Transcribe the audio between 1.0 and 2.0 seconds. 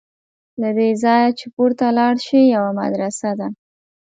ځایه چې پورته